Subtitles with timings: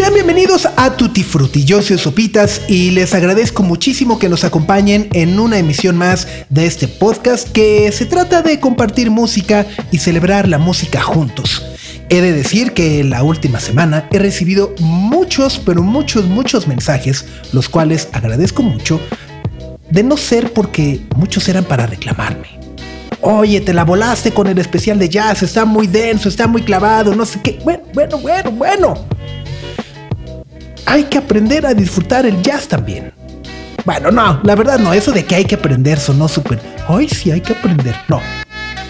[0.00, 5.10] Sean bienvenidos a Tutti Frutti, yo soy Sopitas y les agradezco muchísimo que nos acompañen
[5.12, 10.48] en una emisión más de este podcast que se trata de compartir música y celebrar
[10.48, 11.66] la música juntos.
[12.08, 17.68] He de decir que la última semana he recibido muchos, pero muchos, muchos mensajes, los
[17.68, 19.02] cuales agradezco mucho,
[19.90, 22.58] de no ser porque muchos eran para reclamarme.
[23.20, 27.14] Oye, te la volaste con el especial de jazz, está muy denso, está muy clavado,
[27.14, 27.58] no sé qué.
[27.62, 28.94] Bueno, bueno, bueno, bueno.
[30.86, 33.12] Hay que aprender a disfrutar el jazz también.
[33.84, 36.60] Bueno, no, la verdad no, eso de que hay que aprender sonó súper.
[36.88, 37.94] Ay, sí, hay que aprender.
[38.08, 38.20] No,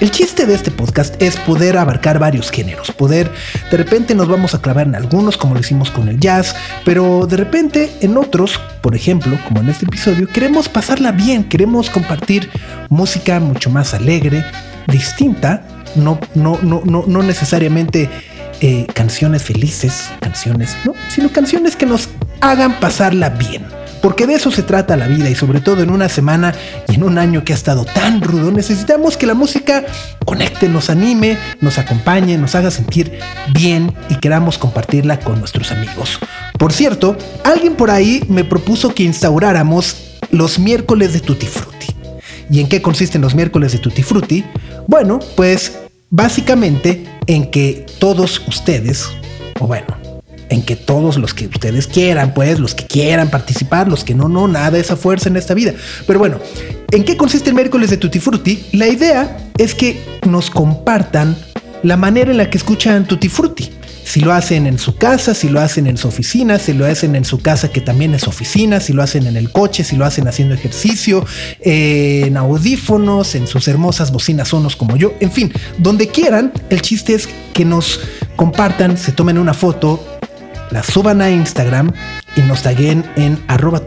[0.01, 3.31] el chiste de este podcast es poder abarcar varios géneros, poder,
[3.71, 6.57] de repente nos vamos a clavar en algunos como lo hicimos con el jazz,
[6.87, 11.91] pero de repente en otros, por ejemplo, como en este episodio, queremos pasarla bien, queremos
[11.91, 12.49] compartir
[12.89, 14.43] música mucho más alegre,
[14.87, 15.65] distinta,
[15.97, 18.09] no, no, no, no, no necesariamente
[18.61, 22.09] eh, canciones felices, canciones, no, sino canciones que nos
[22.41, 23.65] hagan pasarla bien.
[24.03, 26.55] Porque de eso se trata la vida y sobre todo en una semana
[26.89, 29.85] y en un año que ha estado tan rudo, necesitamos que la música
[30.25, 33.19] conecte, nos anime, nos acompañe, nos haga sentir
[33.53, 36.19] bien y queramos compartirla con nuestros amigos.
[36.59, 41.87] Por cierto, alguien por ahí me propuso que instauráramos los miércoles de Tutti Frutti.
[42.51, 44.45] ¿Y en qué consisten los miércoles de Tutti Frutti?
[44.87, 45.73] Bueno, pues
[46.11, 49.09] básicamente en que todos ustedes,
[49.61, 49.87] o bueno,
[50.49, 54.29] en que todos los que ustedes quieran, pues los que quieran participar, los que no,
[54.29, 55.73] no, nada esa fuerza en esta vida.
[56.07, 56.41] Pero bueno,
[56.91, 58.67] ¿en qué consiste el miércoles de Tutti Frutti?
[58.73, 61.37] La idea es que nos compartan
[61.85, 63.71] la manera en la que escuchan Tutti Frutti.
[64.11, 67.15] Si lo hacen en su casa, si lo hacen en su oficina, si lo hacen
[67.15, 70.05] en su casa que también es oficina, si lo hacen en el coche, si lo
[70.05, 71.25] hacen haciendo ejercicio,
[71.61, 77.15] en audífonos, en sus hermosas bocinas sonos como yo, en fin, donde quieran, el chiste
[77.15, 78.01] es que nos
[78.35, 80.05] compartan, se tomen una foto,
[80.73, 81.93] la suban a Instagram
[82.35, 83.81] y nos taguen en arroba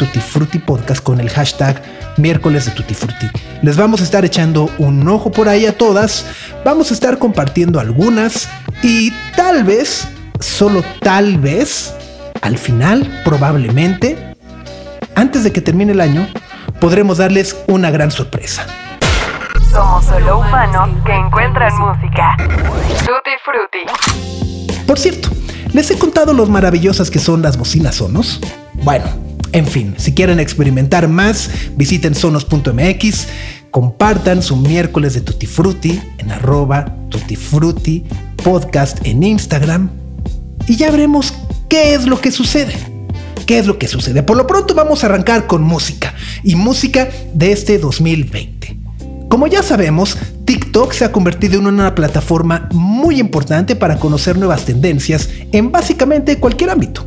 [1.04, 1.84] con el hashtag
[2.16, 3.28] miércoles de Tutti Frutti.
[3.62, 6.26] Les vamos a estar echando un ojo por ahí a todas,
[6.64, 8.48] vamos a estar compartiendo algunas
[8.84, 10.08] y tal vez,
[10.44, 11.94] solo tal vez,
[12.42, 14.36] al final, probablemente,
[15.16, 16.28] antes de que termine el año,
[16.80, 18.66] podremos darles una gran sorpresa.
[19.72, 22.36] Somos solo humanos que encuentran música.
[22.38, 24.86] Tutti Frutti.
[24.86, 25.30] Por cierto,
[25.74, 28.40] ¿Les he contado lo maravillosas que son las bocinas Sonos?
[28.84, 29.06] Bueno,
[29.54, 33.28] en fin, si quieren experimentar más, visiten sonos.mx,
[33.72, 38.06] compartan su miércoles de Tutti Frutti en arroba Tutti Frutti
[38.44, 40.03] podcast en Instagram
[40.68, 41.34] y ya veremos
[41.70, 42.76] qué es lo que sucede.
[43.46, 44.24] ¿Qué es lo que sucede?
[44.24, 46.14] Por lo pronto vamos a arrancar con música
[46.44, 48.78] y música de este 2020.
[49.28, 54.64] Como ya sabemos, TikTok se ha convertido en una plataforma muy importante para conocer nuevas
[54.64, 57.04] tendencias en básicamente cualquier ámbito.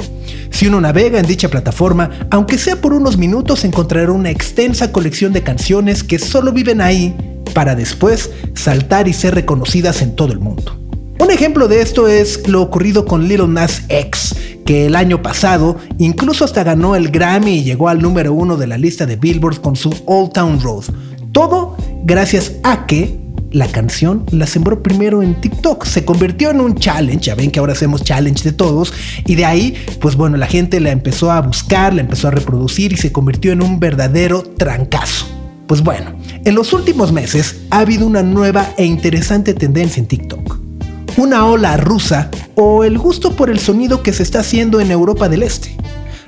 [0.50, 5.32] Si uno navega en dicha plataforma, aunque sea por unos minutos, encontrará una extensa colección
[5.32, 7.14] de canciones que solo viven ahí
[7.54, 10.85] para después saltar y ser reconocidas en todo el mundo.
[11.18, 14.34] Un ejemplo de esto es lo ocurrido con Little Nas X,
[14.66, 18.66] que el año pasado incluso hasta ganó el Grammy y llegó al número uno de
[18.66, 20.84] la lista de Billboard con su Old Town Road.
[21.32, 23.18] Todo gracias a que
[23.50, 27.60] la canción la sembró primero en TikTok, se convirtió en un challenge, ya ven que
[27.60, 28.92] ahora hacemos challenge de todos,
[29.24, 32.92] y de ahí, pues bueno, la gente la empezó a buscar, la empezó a reproducir
[32.92, 35.26] y se convirtió en un verdadero trancazo.
[35.66, 36.12] Pues bueno,
[36.44, 40.55] en los últimos meses ha habido una nueva e interesante tendencia en TikTok.
[41.16, 45.30] Una ola rusa o el gusto por el sonido que se está haciendo en Europa
[45.30, 45.74] del Este.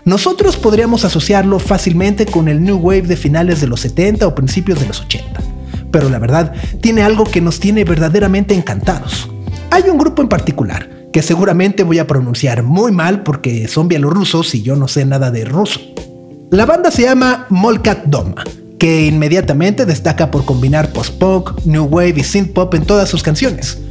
[0.06, 4.80] Nosotros podríamos asociarlo fácilmente con el New Wave de finales de los 70 o principios
[4.80, 5.42] de los 80,
[5.90, 9.28] pero la verdad tiene algo que nos tiene verdaderamente encantados.
[9.70, 14.54] Hay un grupo en particular, que seguramente voy a pronunciar muy mal porque son bielorrusos
[14.54, 15.80] y yo no sé nada de ruso.
[16.50, 18.42] La banda se llama Molkat Doma,
[18.78, 23.82] que inmediatamente destaca por combinar post-punk, new wave y synth-pop en todas sus canciones.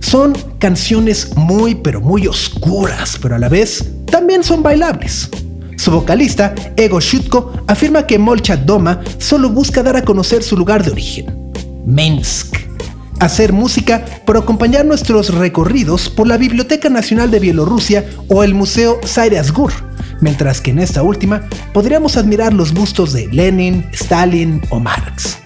[0.00, 5.28] Son canciones muy pero muy oscuras, pero a la vez también son bailables.
[5.76, 10.84] Su vocalista, Ego Shutko, afirma que Molchat Doma solo busca dar a conocer su lugar
[10.84, 11.52] de origen,
[11.84, 12.56] Minsk.
[13.20, 18.98] Hacer música por acompañar nuestros recorridos por la Biblioteca Nacional de Bielorrusia o el Museo
[19.52, 19.72] Gur,
[20.20, 25.43] mientras que en esta última podríamos admirar los bustos de Lenin, Stalin o Marx.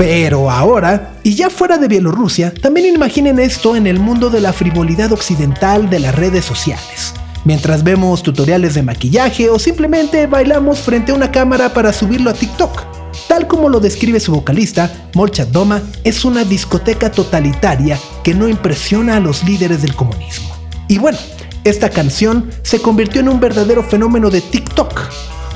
[0.00, 4.54] Pero ahora, y ya fuera de Bielorrusia, también imaginen esto en el mundo de la
[4.54, 7.12] frivolidad occidental de las redes sociales.
[7.44, 12.32] Mientras vemos tutoriales de maquillaje o simplemente bailamos frente a una cámara para subirlo a
[12.32, 12.82] TikTok.
[13.28, 19.16] Tal como lo describe su vocalista, Molchat Doma es una discoteca totalitaria que no impresiona
[19.16, 20.48] a los líderes del comunismo.
[20.88, 21.18] Y bueno,
[21.64, 24.98] esta canción se convirtió en un verdadero fenómeno de TikTok,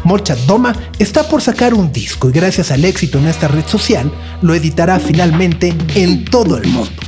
[0.04, 4.10] Molchat Doma está por sacar un disco y gracias al éxito en esta red social
[4.42, 7.02] lo editará finalmente en todo el mundo.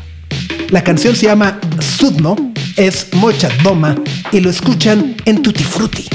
[0.71, 2.35] La canción se llama Sudno,
[2.77, 3.95] es Molchat Doma
[4.33, 6.09] y lo escuchan en Tutti Frutti.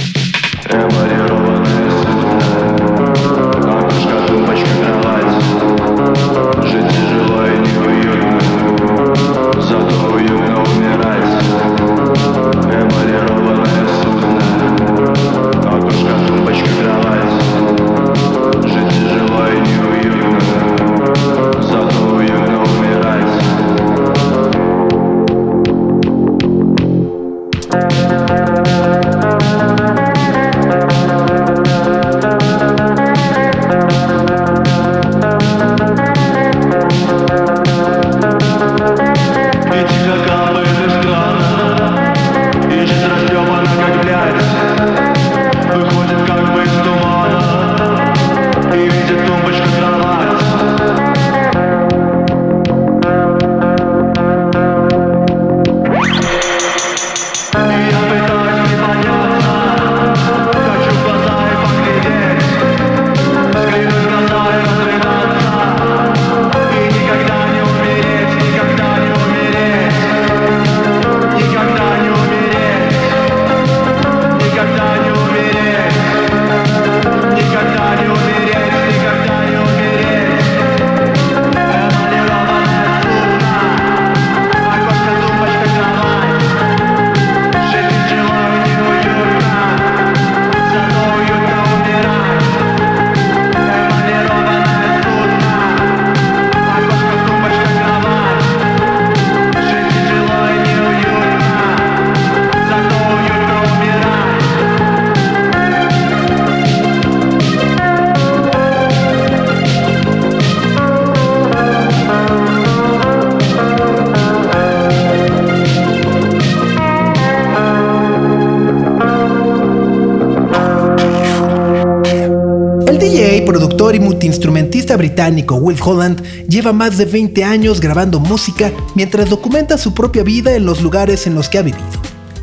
[124.97, 130.55] Británico Will Holland lleva más de 20 años grabando música mientras documenta su propia vida
[130.55, 131.85] en los lugares en los que ha vivido.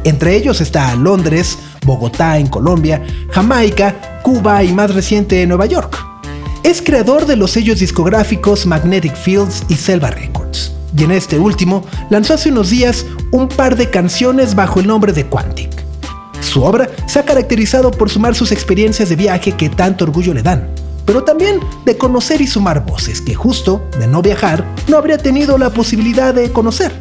[0.05, 5.99] Entre ellos está Londres, Bogotá en Colombia, Jamaica, Cuba y más reciente Nueva York.
[6.63, 10.73] Es creador de los sellos discográficos Magnetic Fields y Selva Records.
[10.97, 15.13] Y en este último lanzó hace unos días un par de canciones bajo el nombre
[15.13, 15.85] de Quantic.
[16.41, 20.43] Su obra se ha caracterizado por sumar sus experiencias de viaje que tanto orgullo le
[20.43, 25.17] dan pero también de conocer y sumar voces que justo de no viajar no habría
[25.17, 26.93] tenido la posibilidad de conocer.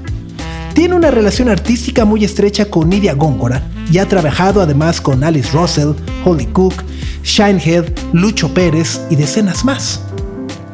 [0.74, 5.52] Tiene una relación artística muy estrecha con Nidia Góngora y ha trabajado además con Alice
[5.52, 5.92] Russell,
[6.24, 6.74] Holly Cook,
[7.22, 7.84] Shinehead,
[8.14, 10.00] Lucho Pérez y decenas más.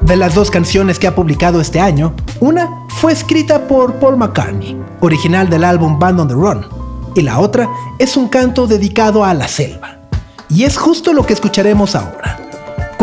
[0.02, 2.70] De las dos canciones que ha publicado este año, una
[3.02, 6.68] fue escrita por Paul McCartney, original del álbum Band on the Run,
[7.16, 9.98] y la otra es un canto dedicado a la selva.
[10.50, 12.43] Y es justo lo que escucharemos ahora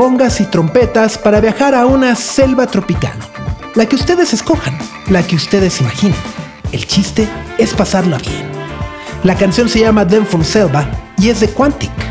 [0.01, 3.13] congas y trompetas para viajar a una selva tropical.
[3.75, 4.79] La que ustedes escojan,
[5.11, 6.17] la que ustedes imaginen.
[6.73, 7.29] El chiste
[7.59, 8.49] es pasarla bien.
[9.25, 10.89] La canción se llama Them from Selva
[11.19, 12.10] y es de Quantic.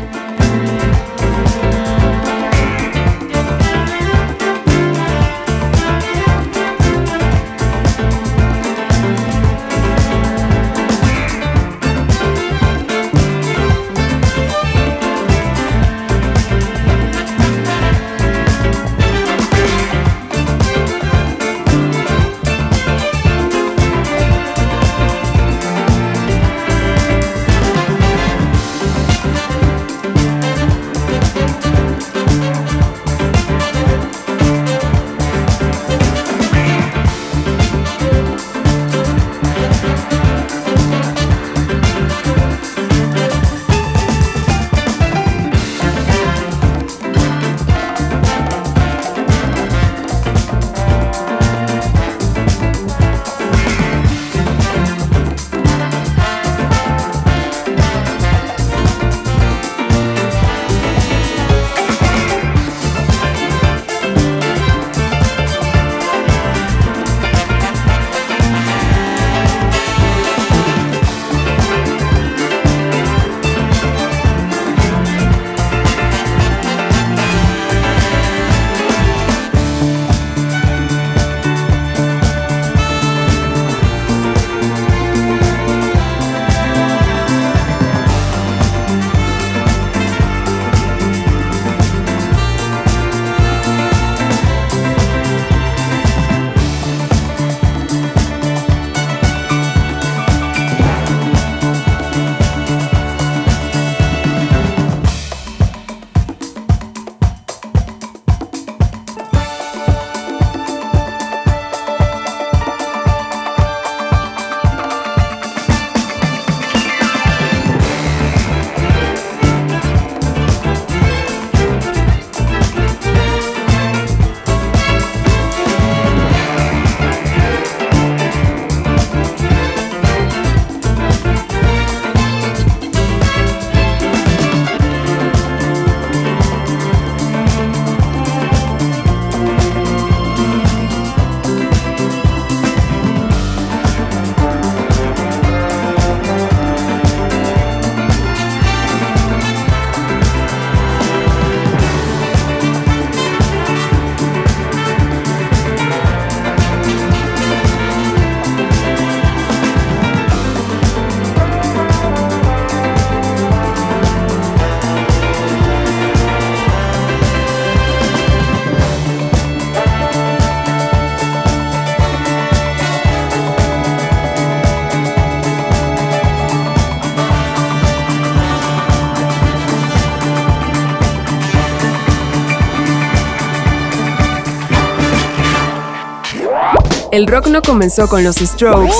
[187.20, 188.96] El rock no comenzó con los Strokes.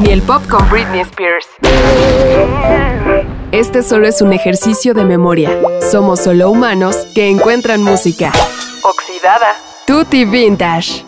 [0.00, 1.46] Ni el pop con Britney Spears.
[3.52, 5.50] Este solo es un ejercicio de memoria.
[5.90, 8.34] Somos solo humanos que encuentran música.
[8.82, 9.56] Oxidada.
[9.86, 11.06] Tutti Vintage.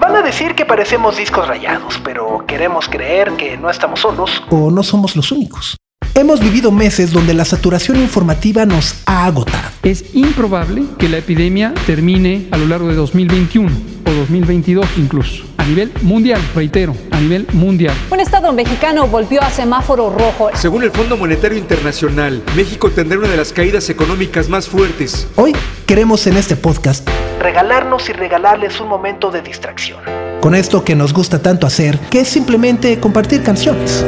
[0.00, 4.70] Van a decir que parecemos discos rayados, pero queremos creer que no estamos solos o
[4.70, 5.77] no somos los únicos.
[6.18, 9.68] Hemos vivido meses donde la saturación informativa nos ha agotado.
[9.84, 13.70] Es improbable que la epidemia termine a lo largo de 2021
[14.04, 15.44] o 2022 incluso.
[15.58, 17.94] A nivel mundial, reitero, a nivel mundial.
[18.10, 20.50] Un estado mexicano volvió a semáforo rojo.
[20.54, 25.28] Según el Fondo Monetario Internacional, México tendrá una de las caídas económicas más fuertes.
[25.36, 25.54] Hoy
[25.86, 27.08] queremos en este podcast
[27.38, 30.00] regalarnos y regalarles un momento de distracción.
[30.40, 34.04] Con esto que nos gusta tanto hacer, que es simplemente compartir canciones.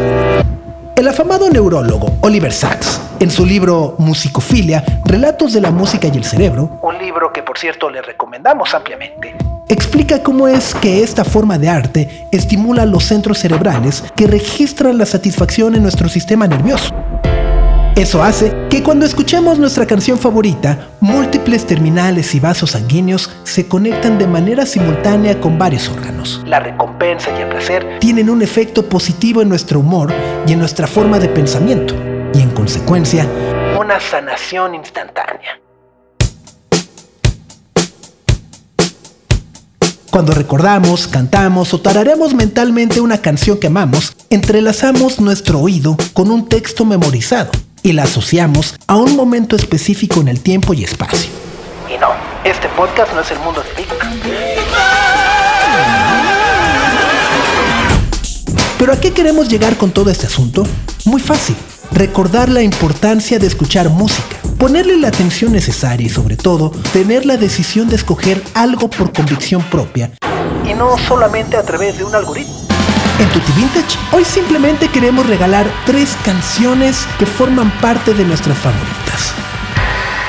[1.01, 6.25] El afamado neurólogo Oliver Sacks, en su libro Musicofilia, Relatos de la Música y el
[6.25, 9.35] Cerebro, un libro que por cierto le recomendamos ampliamente,
[9.67, 15.07] explica cómo es que esta forma de arte estimula los centros cerebrales que registran la
[15.07, 16.95] satisfacción en nuestro sistema nervioso.
[17.97, 24.17] Eso hace que cuando escuchemos nuestra canción favorita, múltiples terminales y vasos sanguíneos se conectan
[24.17, 26.41] de manera simultánea con varios órganos.
[26.47, 30.13] La recompensa y el placer tienen un efecto positivo en nuestro humor
[30.47, 31.95] y en nuestra forma de pensamiento,
[32.33, 33.27] y en consecuencia,
[33.79, 35.61] una sanación instantánea.
[40.11, 46.49] Cuando recordamos, cantamos o tararemos mentalmente una canción que amamos, entrelazamos nuestro oído con un
[46.49, 47.51] texto memorizado
[47.83, 51.31] y la asociamos a un momento específico en el tiempo y espacio.
[51.89, 52.09] Y no,
[52.45, 53.89] este podcast no es el mundo de Vic.
[58.79, 60.65] ¿Pero a qué queremos llegar con todo este asunto?
[61.05, 61.57] Muy fácil.
[61.93, 67.37] Recordar la importancia de escuchar música, ponerle la atención necesaria y sobre todo tener la
[67.37, 70.13] decisión de escoger algo por convicción propia
[70.71, 72.70] y no solamente a través de un algoritmo.
[73.21, 79.35] En Tutti Vintage, hoy simplemente queremos regalar tres canciones que forman parte de nuestras favoritas.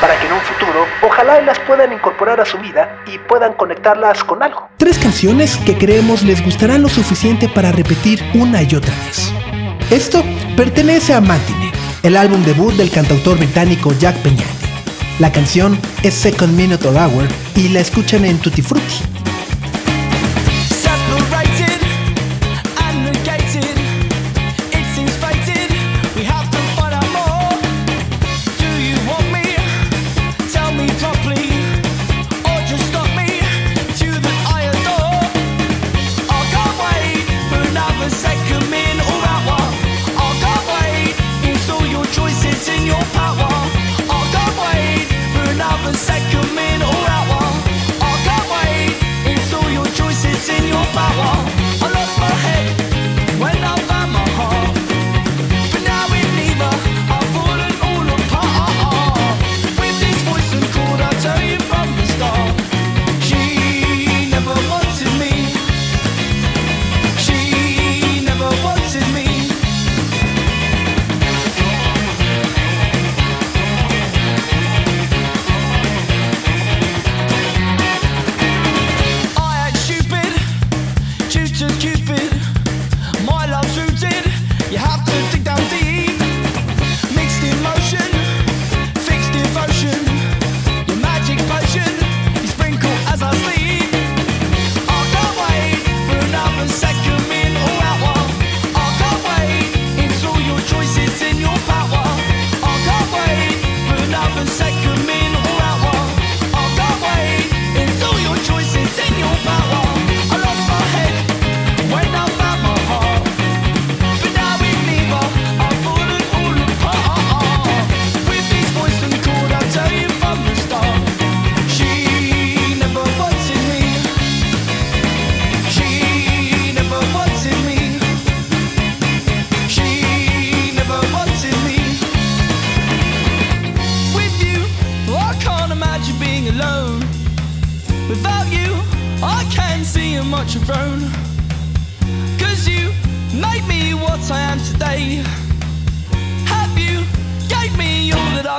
[0.01, 4.25] Para que en un futuro, ojalá las puedan incorporar a su vida y puedan conectarlas
[4.25, 4.67] con algo.
[4.75, 9.31] Tres canciones que creemos les gustarán lo suficiente para repetir una y otra vez.
[9.89, 10.21] Esto
[10.57, 11.71] pertenece a Matine,
[12.03, 14.43] el álbum debut del cantautor británico Jack Peñani.
[15.19, 19.20] La canción es Second Minute or Hour y la escuchan en Tutti Frutti.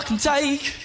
[0.03, 0.82] I can take.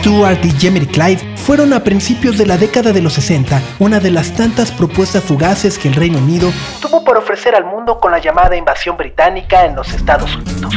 [0.00, 4.10] Stewart y Jimmy Clyde fueron a principios de la década de los 60 una de
[4.10, 8.18] las tantas propuestas fugaces que el Reino Unido tuvo por ofrecer al mundo con la
[8.18, 10.74] llamada invasión británica en los Estados Unidos.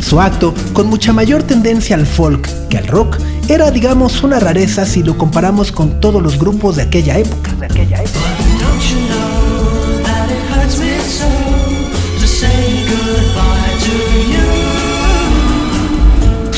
[0.00, 4.84] Su acto, con mucha mayor tendencia al folk que al rock, era digamos una rareza
[4.84, 7.52] si lo comparamos con todos los grupos de aquella época.
[7.52, 8.51] De aquella época.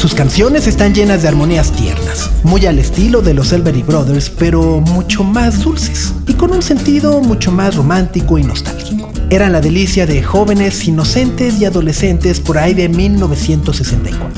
[0.05, 4.83] Sus canciones están llenas de armonías tiernas, muy al estilo de los Elvery Brothers, pero
[4.83, 9.11] mucho más dulces y con un sentido mucho más romántico y nostálgico.
[9.31, 14.29] Eran la delicia de jóvenes inocentes y adolescentes por ahí de 1964.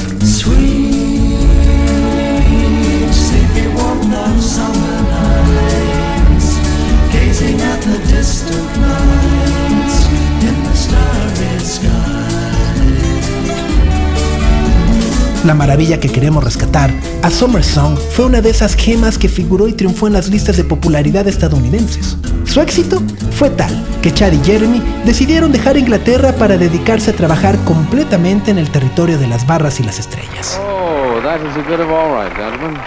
[15.46, 16.90] La maravilla que queremos rescatar,
[17.22, 20.56] A Summer Song fue una de esas gemas que figuró y triunfó en las listas
[20.56, 22.16] de popularidad estadounidenses.
[22.44, 23.00] Su éxito
[23.32, 28.58] fue tal que Chad y Jeremy decidieron dejar Inglaterra para dedicarse a trabajar completamente en
[28.58, 30.60] el territorio de las barras y las estrellas.
[30.62, 32.80] Oh, that is a bit of all right, gentlemen.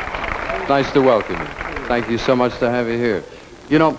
[0.67, 1.87] Nice to welcome you.
[1.87, 3.23] Thank you so much to have you here.
[3.69, 3.97] You know,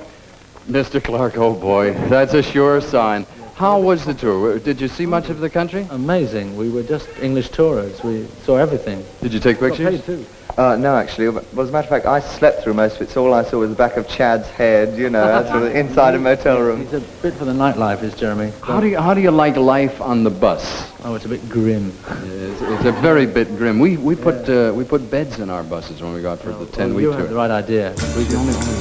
[0.70, 1.02] Mr.
[1.02, 3.26] Clark, oh boy, that's a sure sign.
[3.60, 4.58] How was the tour?
[4.58, 5.86] Did you see much of the country?
[5.90, 6.56] Amazing.
[6.56, 8.02] We were just English tourists.
[8.02, 9.04] We saw everything.
[9.20, 10.02] Did you take pictures?
[10.02, 10.24] too.
[10.56, 11.28] Uh, no, actually.
[11.28, 13.44] Well, as a matter of fact, I slept through most of it, so all I
[13.44, 16.80] saw was the back of Chad's head, you know, sort of inside a motel room.
[16.80, 18.50] He's a bit for the nightlife, is Jeremy.
[18.62, 20.90] How do you how do you like life on the bus?
[21.04, 21.92] Oh, it's a bit grim.
[22.08, 23.78] It's, it's a very bit grim.
[23.78, 26.64] We we put uh, we put beds in our buses when we got for the
[26.64, 27.20] ten well, week you tour.
[27.20, 27.90] have the right idea.
[28.16, 28.72] We the only, only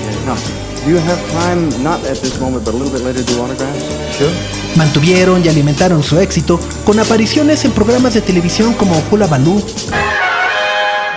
[0.00, 0.24] yeah.
[0.24, 3.34] Now, do you have time, not at this moment, but a little bit later, to
[3.34, 4.16] do autographs?
[4.16, 4.30] Sure.
[4.76, 9.62] Mantuvieron y alimentaron su éxito con apariciones en programas de televisión como Hula Baloo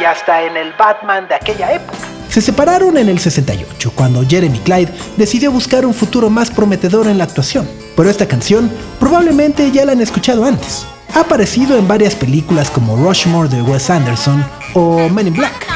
[0.01, 1.97] y hasta en el Batman de aquella época.
[2.29, 7.17] Se separaron en el 68, cuando Jeremy Clyde decidió buscar un futuro más prometedor en
[7.17, 7.67] la actuación.
[7.95, 10.85] Pero esta canción probablemente ya la han escuchado antes.
[11.15, 15.67] Ha aparecido en varias películas como Rushmore de Wes Anderson o Men in Black.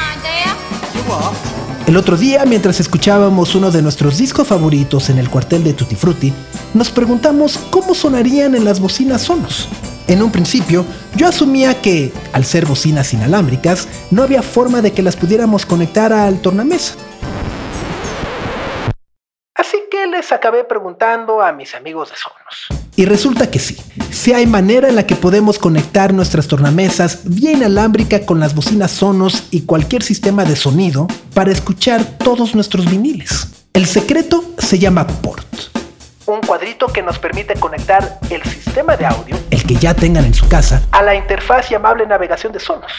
[1.86, 5.94] El otro día, mientras escuchábamos uno de nuestros discos favoritos en el cuartel de Tutti
[5.94, 6.32] Frutti,
[6.72, 9.68] nos preguntamos cómo sonarían en las bocinas Sonos.
[10.06, 15.02] En un principio, yo asumía que, al ser bocinas inalámbricas, no había forma de que
[15.02, 16.94] las pudiéramos conectar al tornamesa.
[20.24, 22.82] Les acabé preguntando a mis amigos de Sonos.
[22.96, 23.76] Y resulta que sí,
[24.10, 28.90] sí hay manera en la que podemos conectar nuestras tornamesas vía inalámbrica con las bocinas
[28.90, 33.48] Sonos y cualquier sistema de sonido para escuchar todos nuestros viniles.
[33.74, 35.46] El secreto se llama port.
[36.24, 40.32] Un cuadrito que nos permite conectar el sistema de audio, el que ya tengan en
[40.32, 42.92] su casa, a la interfaz y amable navegación de Sonos.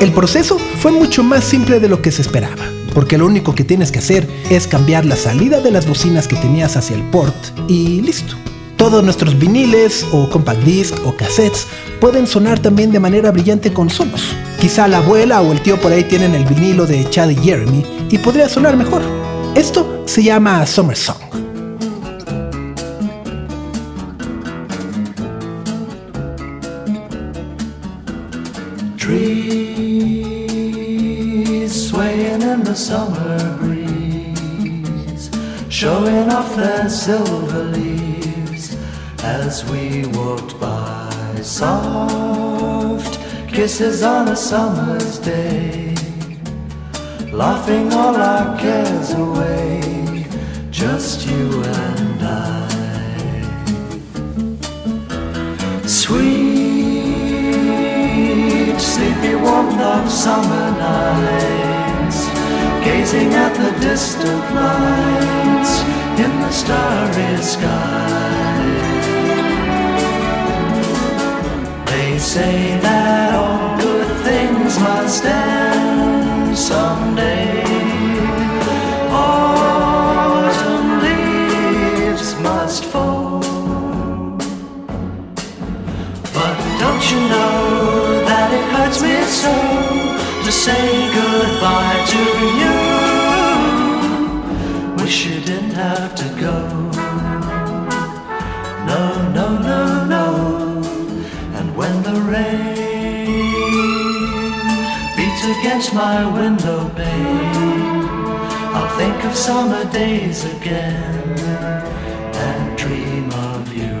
[0.00, 3.64] El proceso fue mucho más simple de lo que se esperaba, porque lo único que
[3.64, 7.34] tienes que hacer es cambiar la salida de las bocinas que tenías hacia el port
[7.68, 8.34] y listo.
[8.76, 11.66] Todos nuestros viniles o compact disc o cassettes
[12.00, 14.36] pueden sonar también de manera brillante con Sonos.
[14.60, 17.84] Quizá la abuela o el tío por ahí tienen el vinilo de Chad y Jeremy
[18.10, 19.02] y podría sonar mejor.
[19.56, 21.47] Esto se llama Summer Song.
[37.08, 38.76] Silver leaves
[39.22, 41.40] as we walked by.
[41.40, 43.14] Soft
[43.48, 45.94] kisses on a summer's day,
[47.32, 49.80] laughing all our cares away,
[50.70, 52.68] just you and I.
[55.86, 56.28] Sweet,
[58.78, 62.18] sleepy warmth of summer nights,
[62.84, 65.77] gazing at the distant lights
[66.20, 68.58] in the starry sky.
[71.86, 77.62] They say that all good things must end someday.
[79.12, 83.40] Autumn leaves must fall.
[86.36, 89.54] But don't you know that it hurts me so
[90.44, 92.22] to say goodbye to
[92.60, 92.87] you?
[95.08, 96.56] wish you didn't have to go.
[98.90, 99.04] No,
[99.38, 100.26] no, no, no.
[101.58, 103.24] And when the rain
[105.16, 108.04] beats against my window pane,
[108.76, 111.38] I'll think of summer days again
[112.46, 113.96] and dream of you.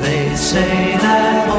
[0.00, 1.51] They say that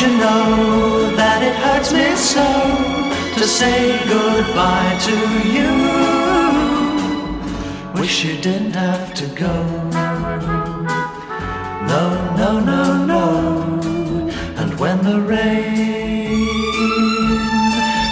[0.00, 2.46] you know that it hurts me so
[3.36, 5.16] to say goodbye to
[5.54, 5.70] you?
[8.00, 9.54] Wish you didn't have to go.
[11.92, 12.04] No,
[12.36, 14.30] no, no, no.
[14.60, 16.46] And when the rain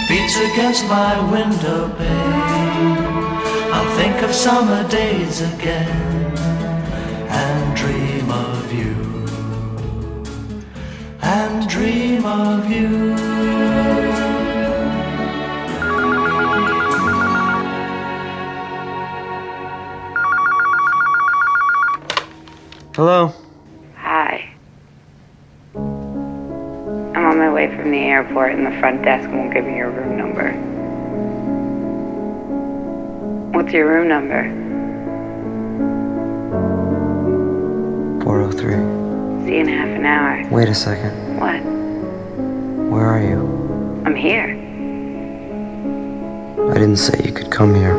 [0.09, 2.97] beats against my window pane,
[3.71, 6.06] I'll think of summer days again
[11.77, 12.87] dream of you.
[22.95, 23.31] Hello?
[23.97, 24.49] Hi.
[25.75, 29.91] I'm on my way from the airport and the front desk won't give me your
[29.91, 30.53] room number.
[33.55, 34.49] What's your room number?
[38.23, 39.45] 403.
[39.45, 40.49] See you in half an hour.
[40.49, 41.26] Wait a second.
[44.17, 44.57] Here.
[46.69, 47.95] I didn't say you could come here.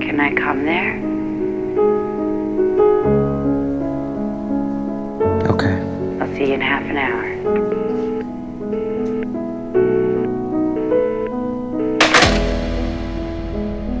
[0.00, 0.96] Can I come there?
[5.48, 5.76] Okay.
[6.20, 7.22] I'll see you in half an hour.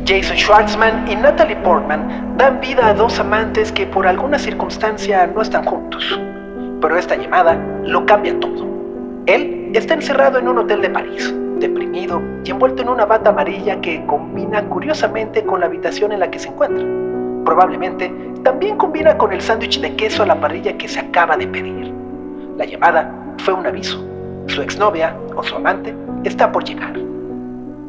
[0.04, 5.42] Jason Schwartzman y Natalie Portman dan vida a dos amantes que por alguna circunstancia no
[5.42, 6.18] están juntos.
[6.80, 7.54] Pero esta llamada
[7.84, 8.71] lo cambia todo.
[9.72, 14.04] Está encerrado en un hotel de París, deprimido y envuelto en una bata amarilla que
[14.04, 16.84] combina curiosamente con la habitación en la que se encuentra.
[17.46, 21.46] Probablemente también combina con el sándwich de queso a la parrilla que se acaba de
[21.46, 21.90] pedir.
[22.58, 24.04] La llamada fue un aviso.
[24.48, 26.92] Su exnovia o su amante está por llegar.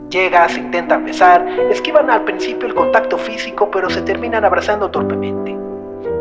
[0.10, 5.58] Llega, se intentan besar, esquivan al principio el contacto físico, pero se terminan abrazando torpemente.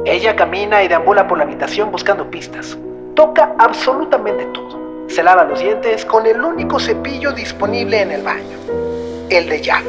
[0.07, 2.77] Ella camina y deambula por la habitación buscando pistas.
[3.15, 4.82] Toca absolutamente todo.
[5.09, 8.57] Se lava los dientes con el único cepillo disponible en el baño,
[9.29, 9.85] el de Jack.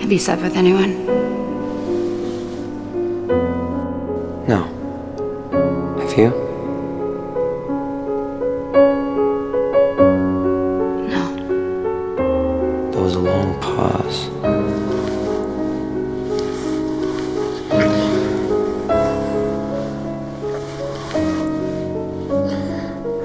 [0.00, 0.96] Have you slept with anyone?
[4.48, 4.66] No.
[6.00, 6.30] Have you?
[11.08, 11.24] No.
[12.90, 14.39] There was a long pause.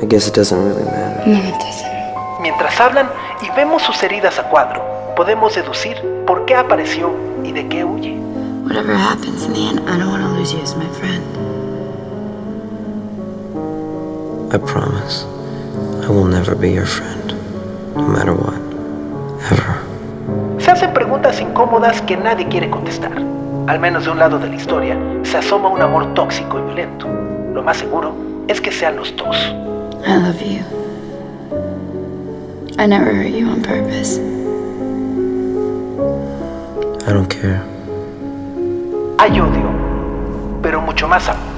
[0.05, 1.27] I guess it doesn't really matter.
[1.27, 2.39] No, it doesn't.
[2.39, 3.09] Mientras hablan
[3.41, 4.83] y vemos sus heridas a cuadro,
[5.15, 7.11] podemos deducir por qué apareció
[7.43, 8.15] y de qué huye.
[8.65, 11.23] Whatever happens in the end, I don't want to lose you as my friend.
[14.53, 15.25] I promise.
[16.03, 17.33] I will never be your friend.
[17.95, 18.61] No matter what.
[19.49, 19.79] Ever.
[20.59, 23.13] Se hacen preguntas incómodas que nadie quiere contestar.
[23.65, 27.07] Al menos de un lado de la historia se asoma un amor tóxico y violento.
[27.55, 28.13] Lo más seguro
[28.47, 29.35] es que sean los dos.
[30.07, 30.63] I love you.
[32.77, 34.19] I never hurt you on purpose.
[37.07, 37.61] I don't care.
[39.17, 39.71] Hay odio,
[40.61, 41.55] pero mucho más amor.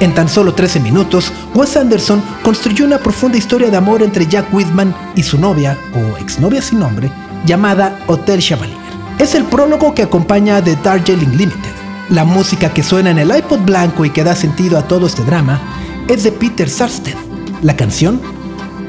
[0.00, 4.52] En tan solo 13 minutos, Wes Anderson construyó una profunda historia de amor entre Jack
[4.52, 7.10] Whitman y su novia, o exnovia sin nombre,
[7.46, 8.76] llamada Hotel Chevalier.
[9.18, 11.75] Es el prólogo que acompaña The Darjeeling Limited.
[12.10, 15.24] La música que suena en el iPod blanco y que da sentido a todo este
[15.24, 15.60] drama
[16.08, 17.16] es de Peter Sarsted.
[17.62, 18.20] La canción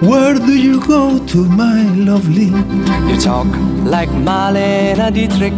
[0.02, 2.52] Where do you go to, my lovely?
[3.10, 3.48] You talk
[3.84, 5.54] like Marlene Dietrich,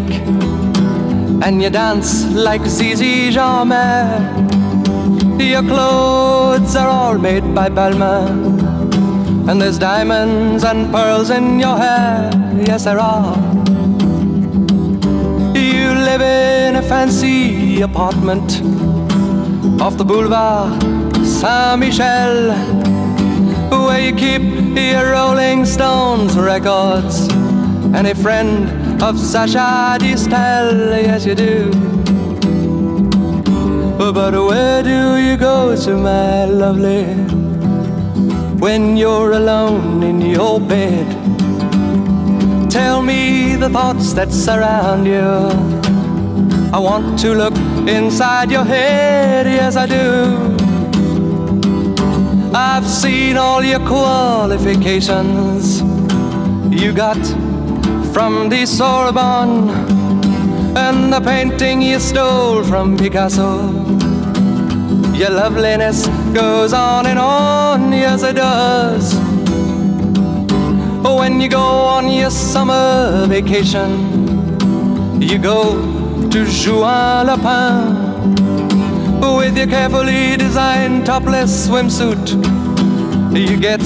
[1.44, 4.18] and you dance like Zizi Jeanmaire.
[5.38, 12.32] Your clothes are all made by Balmain, and there's diamonds and pearls in your hair.
[12.66, 13.49] Yes, there are.
[16.30, 18.62] In a fancy apartment
[19.82, 20.80] off the boulevard
[21.26, 22.54] Saint Michel,
[23.72, 24.44] where you keep
[24.78, 27.28] your Rolling Stones records
[27.96, 31.02] and a friend of Sasha Distel.
[31.02, 31.72] Yes, you do.
[33.98, 37.06] But where do you go to, my lovely,
[38.60, 41.08] when you're alone in your bed?
[42.70, 45.79] Tell me the thoughts that surround you.
[46.72, 47.56] I want to look
[47.88, 50.56] inside your head, yes, I do.
[52.54, 55.82] I've seen all your qualifications
[56.72, 57.18] you got
[58.14, 59.72] from the Sorbonne
[60.78, 63.64] and the painting you stole from Picasso.
[65.16, 69.16] Your loveliness goes on and on, yes it does.
[71.04, 75.99] When you go on your summer vacation, you go
[76.32, 78.10] to Juan Lapin
[79.38, 82.30] with your carefully designed topless swimsuit.
[83.36, 83.82] You get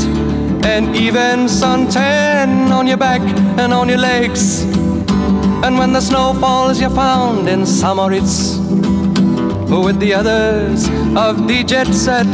[0.66, 3.22] an even suntan on your back
[3.60, 4.64] and on your legs.
[5.64, 8.58] And when the snow falls, you're found in Samoritz
[9.70, 12.28] with the others of the jet set.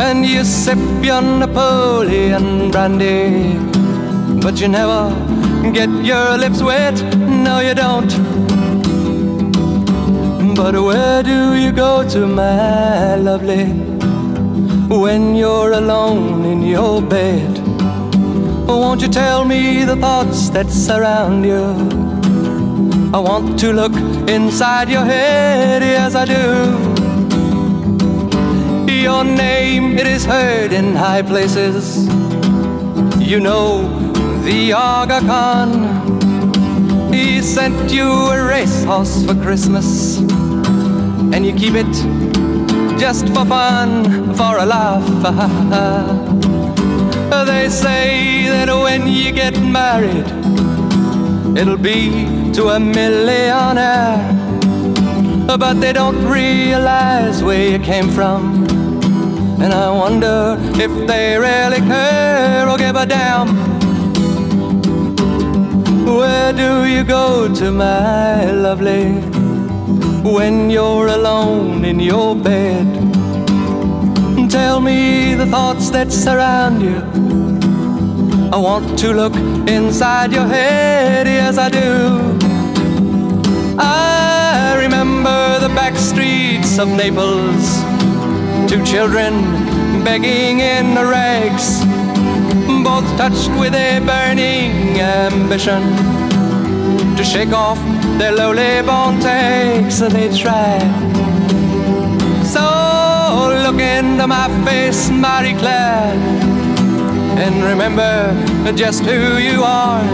[0.00, 3.58] And you sip your Napoleon brandy,
[4.40, 5.10] but you never
[5.72, 7.02] get your lips wet.
[7.16, 8.37] No, you don't.
[10.58, 13.66] But where do you go to, my lovely,
[14.88, 17.58] when you're alone in your bed?
[18.66, 21.62] Won't you tell me the thoughts that surround you?
[23.14, 23.92] I want to look
[24.28, 26.42] inside your head, yes I do.
[28.92, 32.08] Your name, it is heard in high places.
[33.20, 33.86] You know
[34.42, 35.70] the Aga Khan.
[37.12, 40.18] He sent you a racehorse for Christmas,
[41.32, 41.92] and you keep it
[42.98, 45.06] just for fun, for a laugh.
[47.46, 50.26] they say that when you get married,
[51.56, 54.18] it'll be to a millionaire.
[55.46, 58.64] But they don't realize where you came from.
[59.60, 63.48] And I wonder if they really care or give a damn.
[66.04, 69.27] Where do you go to, my lovely,
[70.22, 72.86] when you're alone in your bed?
[74.50, 76.98] Tell me the thoughts that surround you.
[78.52, 79.34] I want to look
[79.68, 82.38] inside your head, yes, I do.
[83.78, 87.84] I remember the back streets of Naples
[88.68, 89.32] two children
[90.04, 91.80] begging in the rags,
[92.84, 96.17] both touched with a burning ambition
[97.16, 97.78] to shake off
[98.18, 99.98] their lowly born takes.
[100.00, 100.78] They try.
[102.44, 102.64] So
[103.64, 106.14] look into my face, Marie Claire,
[107.44, 108.34] and remember
[108.72, 110.04] just who you are.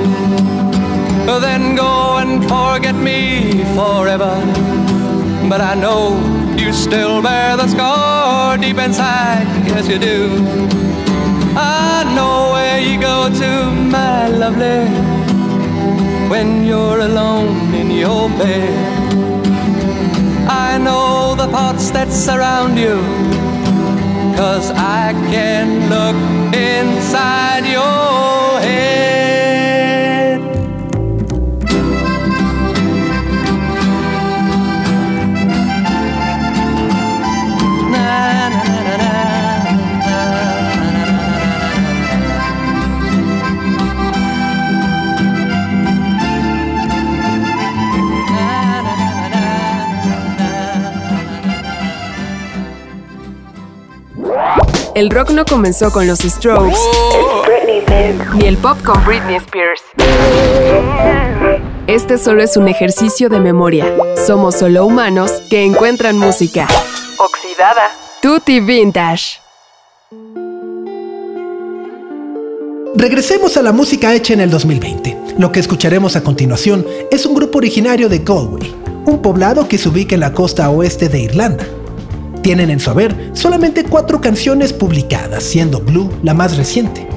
[1.41, 4.35] Then go and forget me forever.
[5.49, 6.17] But I know
[6.57, 10.19] you still bear the scar deep inside, yes you do.
[11.57, 14.89] I know where you go to, my lovely,
[16.31, 19.15] when you're alone in your bed.
[20.49, 22.97] I know the thoughts that surround you,
[24.37, 26.17] cause I can look
[26.55, 28.34] inside your
[54.95, 56.79] El rock no comenzó con los Strokes,
[58.37, 59.83] ni el pop con Britney Spears.
[61.89, 63.93] Este solo es un ejercicio de memoria.
[64.25, 66.69] Somos solo humanos que encuentran música.
[67.19, 67.91] Oxidada.
[68.23, 69.41] Tutti Vintage.
[72.95, 75.35] Regresemos a la música hecha en el 2020.
[75.39, 78.73] Lo que escucharemos a continuación es un grupo originario de Galway,
[79.07, 81.67] un poblado que se ubica en la costa oeste de Irlanda.
[82.45, 87.09] Tienen en su haber solamente cuatro canciones publicadas, siendo Blue la más reciente.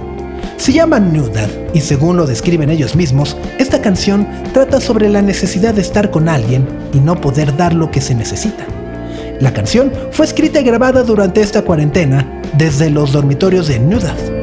[0.55, 5.21] Se llama New Dad y según lo describen ellos mismos, esta canción trata sobre la
[5.21, 8.65] necesidad de estar con alguien y no poder dar lo que se necesita.
[9.41, 14.36] La canción fue escrita y grabada durante esta cuarentena desde los dormitorios de New Dad.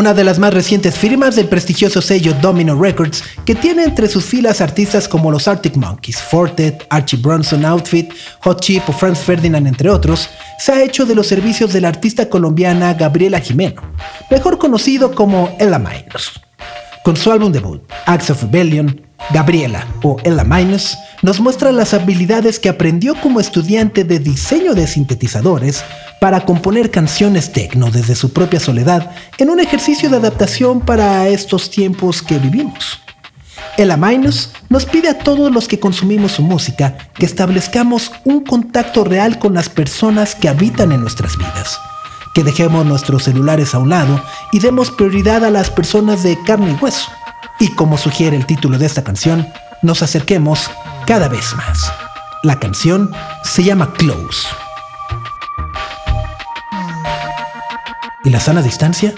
[0.00, 4.24] Una de las más recientes firmas del prestigioso sello Domino Records, que tiene entre sus
[4.24, 9.66] filas artistas como los Arctic Monkeys, Fortet, Archie Bronson Outfit, Hot Chip o Franz Ferdinand,
[9.66, 13.82] entre otros, se ha hecho de los servicios de la artista colombiana Gabriela Jimeno,
[14.30, 16.32] mejor conocido como Ella Minus.
[17.04, 22.58] Con su álbum debut, Acts of Rebellion, Gabriela, o Ella Minus, nos muestra las habilidades
[22.58, 25.84] que aprendió como estudiante de diseño de sintetizadores
[26.20, 31.70] para componer canciones techno desde su propia soledad en un ejercicio de adaptación para estos
[31.70, 33.00] tiempos que vivimos.
[33.76, 39.04] Ella Minus nos pide a todos los que consumimos su música que establezcamos un contacto
[39.04, 41.78] real con las personas que habitan en nuestras vidas,
[42.34, 46.72] que dejemos nuestros celulares a un lado y demos prioridad a las personas de carne
[46.72, 47.10] y hueso
[47.60, 49.46] y como sugiere el título de esta canción,
[49.82, 50.70] nos acerquemos
[51.06, 51.92] cada vez más.
[52.42, 53.12] La canción
[53.44, 54.48] se llama Close.
[58.24, 59.14] ¿Y la sana distancia?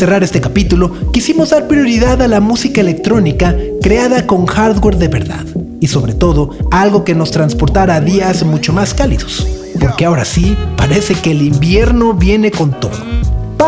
[0.00, 5.44] Cerrar este capítulo, quisimos dar prioridad a la música electrónica creada con hardware de verdad
[5.78, 9.46] y sobre todo algo que nos transportara a días mucho más cálidos,
[9.78, 12.96] porque ahora sí parece que el invierno viene con todo.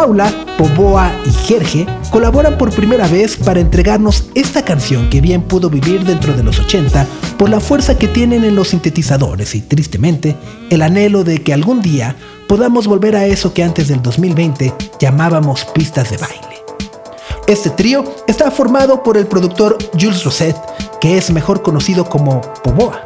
[0.02, 5.70] Paula, Poboa y Jerge colaboran por primera vez para entregarnos esta canción que bien pudo
[5.70, 7.06] vivir dentro de los 80
[7.38, 10.36] por la fuerza que tienen en los sintetizadores y tristemente
[10.70, 12.16] el anhelo de que algún día
[12.48, 16.64] podamos volver a eso que antes del 2020 llamábamos pistas de baile.
[17.46, 20.58] Este trío está formado por el productor Jules Rosette,
[21.00, 23.04] que es mejor conocido como Poboa.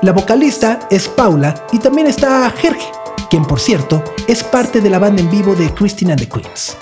[0.00, 2.90] La vocalista es Paula y también está Jerge,
[3.30, 6.76] quien por cierto es parte de la banda en vivo de Christine and the Queens.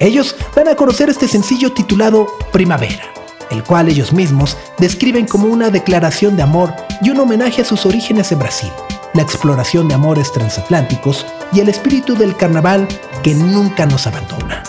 [0.00, 3.04] Ellos van a conocer este sencillo titulado Primavera,
[3.50, 7.86] el cual ellos mismos describen como una declaración de amor y un homenaje a sus
[7.86, 8.70] orígenes en Brasil
[9.14, 12.88] la exploración de amores transatlánticos y el espíritu del carnaval
[13.22, 14.62] que nunca nos abandona.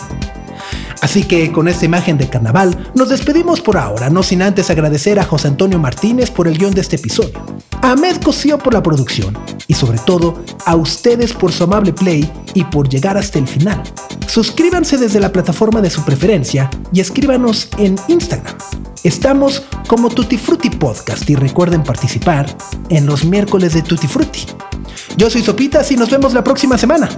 [1.04, 5.20] Así que con esta imagen de carnaval nos despedimos por ahora, no sin antes agradecer
[5.20, 7.44] a José Antonio Martínez por el guion de este episodio,
[7.82, 9.36] a Ahmed Cosío por la producción
[9.66, 13.82] y sobre todo a ustedes por su amable play y por llegar hasta el final.
[14.26, 18.56] Suscríbanse desde la plataforma de su preferencia y escríbanos en Instagram.
[19.02, 22.46] Estamos como Tutti Frutti Podcast y recuerden participar
[22.88, 24.46] en los miércoles de Tutti Frutti.
[25.18, 27.10] Yo soy Sopitas y nos vemos la próxima semana.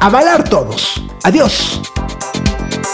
[0.00, 1.02] A todos.
[1.24, 1.82] Adiós.